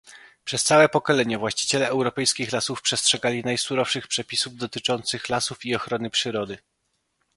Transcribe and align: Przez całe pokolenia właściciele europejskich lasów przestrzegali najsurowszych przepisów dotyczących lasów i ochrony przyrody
Przez 0.43 0.63
całe 0.63 0.89
pokolenia 0.89 1.39
właściciele 1.39 1.87
europejskich 1.89 2.51
lasów 2.51 2.81
przestrzegali 2.81 3.41
najsurowszych 3.43 4.07
przepisów 4.07 4.55
dotyczących 4.55 5.29
lasów 5.29 5.65
i 5.65 5.75
ochrony 5.75 6.09
przyrody 6.09 6.57